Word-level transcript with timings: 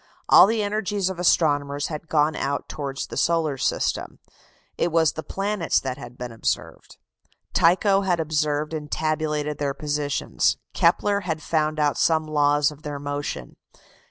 All 0.27 0.47
the 0.47 0.63
energies 0.63 1.11
of 1.11 1.19
astronomers 1.19 1.85
had 1.89 2.09
gone 2.09 2.35
out 2.35 2.67
towards 2.67 3.05
the 3.05 3.17
solar 3.17 3.55
system. 3.55 4.17
It 4.75 4.91
was 4.91 5.11
the 5.13 5.21
planets 5.21 5.79
that 5.79 5.99
had 5.99 6.17
been 6.17 6.31
observed. 6.31 6.97
Tycho 7.53 8.01
had 8.01 8.19
observed 8.19 8.73
and 8.73 8.91
tabulated 8.91 9.59
their 9.59 9.75
positions. 9.75 10.57
Kepler 10.73 11.19
had 11.19 11.39
found 11.43 11.79
out 11.79 11.99
some 11.99 12.25
laws 12.25 12.71
of 12.71 12.81
their 12.81 12.97
motion. 12.97 13.57